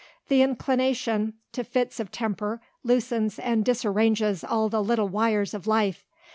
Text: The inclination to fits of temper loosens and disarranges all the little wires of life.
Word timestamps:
The 0.29 0.41
inclination 0.41 1.35
to 1.51 1.63
fits 1.63 1.99
of 1.99 2.09
temper 2.09 2.59
loosens 2.83 3.37
and 3.37 3.63
disarranges 3.63 4.43
all 4.43 4.67
the 4.67 4.81
little 4.83 5.09
wires 5.09 5.53
of 5.53 5.67
life. 5.67 6.07